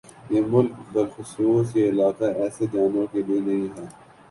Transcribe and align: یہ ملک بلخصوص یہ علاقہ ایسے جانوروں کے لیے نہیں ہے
یہ 0.29 0.41
ملک 0.47 0.71
بلخصوص 0.93 1.75
یہ 1.75 1.89
علاقہ 1.89 2.31
ایسے 2.39 2.65
جانوروں 2.73 3.05
کے 3.13 3.21
لیے 3.21 3.39
نہیں 3.41 3.67
ہے 3.77 3.85